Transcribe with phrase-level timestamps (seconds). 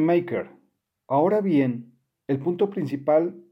[0.00, 0.50] Maker.
[1.08, 1.92] Ahora bien,
[2.28, 3.42] el punto principal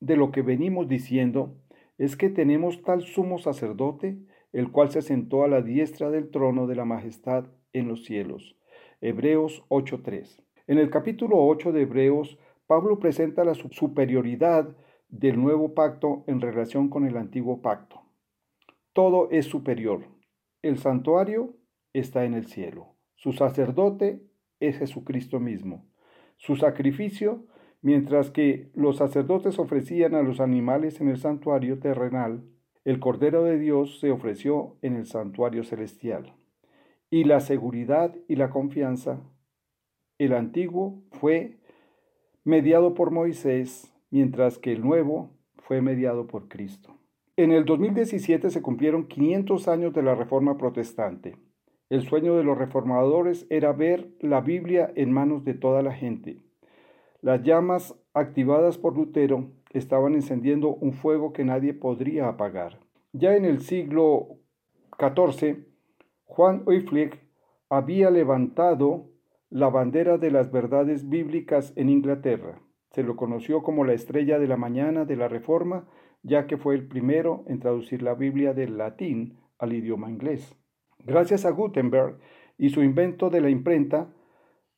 [0.00, 1.56] de lo que venimos diciendo
[1.96, 4.18] es que tenemos tal sumo sacerdote,
[4.52, 8.58] el cual se sentó a la diestra del trono de la majestad en los cielos.
[9.00, 10.42] Hebreos 8.3.
[10.66, 14.76] En el capítulo 8 de Hebreos, Pablo presenta la superioridad
[15.08, 18.02] del nuevo pacto en relación con el antiguo pacto.
[18.92, 20.04] Todo es superior.
[20.60, 21.54] El santuario
[21.94, 22.96] está en el cielo.
[23.14, 24.20] Su sacerdote
[24.60, 25.84] es Jesucristo mismo.
[26.36, 27.46] Su sacrificio,
[27.82, 32.44] mientras que los sacerdotes ofrecían a los animales en el santuario terrenal,
[32.84, 36.34] el Cordero de Dios se ofreció en el santuario celestial.
[37.10, 39.20] Y la seguridad y la confianza,
[40.18, 41.58] el antiguo fue
[42.44, 46.96] mediado por Moisés, mientras que el nuevo fue mediado por Cristo.
[47.36, 51.36] En el 2017 se cumplieron 500 años de la Reforma Protestante.
[51.88, 56.42] El sueño de los reformadores era ver la Biblia en manos de toda la gente.
[57.20, 62.80] Las llamas activadas por Lutero estaban encendiendo un fuego que nadie podría apagar.
[63.12, 64.40] Ya en el siglo
[64.98, 65.64] XIV,
[66.24, 67.20] Juan Wycliffe
[67.68, 69.06] había levantado
[69.48, 72.60] la bandera de las verdades bíblicas en Inglaterra.
[72.90, 75.86] Se lo conoció como la estrella de la mañana de la Reforma,
[76.24, 80.56] ya que fue el primero en traducir la Biblia del latín al idioma inglés.
[81.06, 82.18] Gracias a Gutenberg
[82.58, 84.12] y su invento de la imprenta,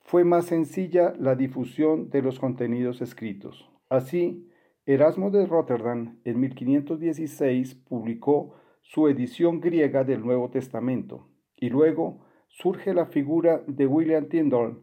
[0.01, 3.71] fue más sencilla la difusión de los contenidos escritos.
[3.89, 4.47] Así,
[4.85, 12.93] Erasmo de Rotterdam en 1516 publicó su edición griega del Nuevo Testamento y luego surge
[12.93, 14.77] la figura de William Tyndale,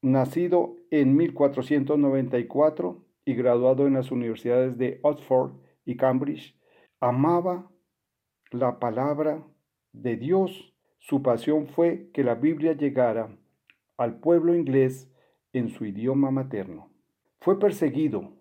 [0.00, 6.58] nacido en 1494 y graduado en las universidades de Oxford y Cambridge,
[7.00, 7.70] amaba
[8.50, 9.44] la palabra
[9.94, 13.34] de Dios, su pasión fue que la Biblia llegara
[13.96, 15.10] al pueblo inglés
[15.52, 16.90] en su idioma materno.
[17.40, 18.32] Fue perseguido,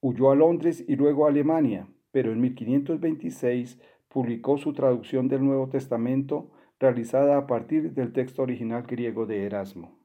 [0.00, 5.68] huyó a Londres y luego a Alemania, pero en 1526 publicó su traducción del Nuevo
[5.68, 6.50] Testamento
[6.80, 9.96] realizada a partir del texto original griego de Erasmo.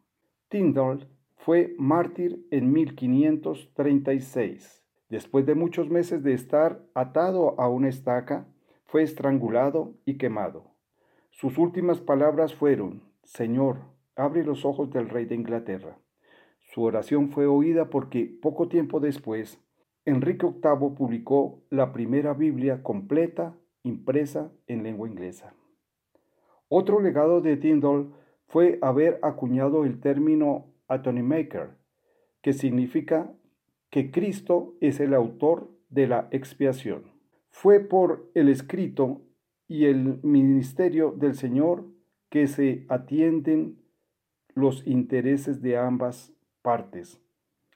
[0.49, 4.83] Tyndall fue mártir en 1536.
[5.09, 8.47] Después de muchos meses de estar atado a una estaca,
[8.85, 10.72] fue estrangulado y quemado.
[11.33, 13.79] Sus últimas palabras fueron, Señor,
[14.15, 15.97] abre los ojos del rey de Inglaterra.
[16.59, 19.59] Su oración fue oída porque poco tiempo después,
[20.05, 25.55] Enrique VIII publicó la primera Biblia completa impresa en lengua inglesa.
[26.69, 28.13] Otro legado de Tyndall
[28.47, 31.71] fue haber acuñado el término Maker,
[32.43, 33.33] que significa
[33.89, 37.11] que Cristo es el autor de la expiación.
[37.49, 39.23] Fue por el escrito
[39.67, 41.85] y el ministerio del Señor
[42.29, 43.79] que se atienden
[44.55, 47.21] los intereses de ambas partes,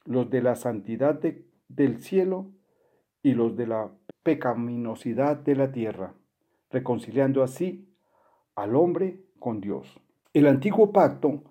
[0.06, 1.20] los de la santidad
[1.68, 2.52] del cielo
[3.24, 3.92] y los de la
[4.24, 6.14] pecaminosidad de la tierra,
[6.70, 7.88] reconciliando así
[8.56, 10.00] al hombre con Dios.
[10.34, 11.44] El antiguo pacto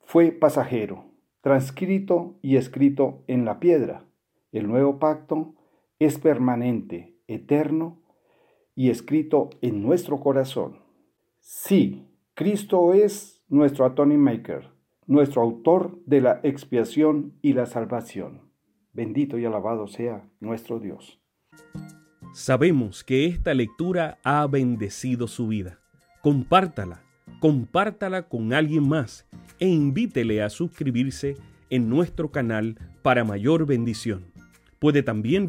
[0.00, 1.06] fue pasajero,
[1.40, 4.04] transcrito y escrito en la piedra.
[4.52, 5.54] El nuevo pacto
[5.98, 8.01] es permanente, eterno
[8.74, 10.78] y escrito en nuestro corazón.
[11.40, 14.68] Sí, Cristo es nuestro atoning maker,
[15.06, 18.40] nuestro autor de la expiación y la salvación.
[18.92, 21.20] Bendito y alabado sea nuestro Dios.
[22.34, 25.78] Sabemos que esta lectura ha bendecido su vida.
[26.22, 27.02] Compártala,
[27.40, 29.26] compártala con alguien más
[29.58, 31.36] e invítele a suscribirse
[31.68, 34.24] en nuestro canal para mayor bendición.
[34.78, 35.48] Puede también